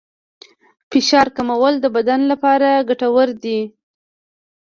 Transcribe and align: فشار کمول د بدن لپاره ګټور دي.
فشار 0.91 1.27
کمول 1.35 1.73
د 1.81 1.85
بدن 1.95 2.21
لپاره 2.31 2.83
ګټور 2.89 3.29
دي. 3.43 3.59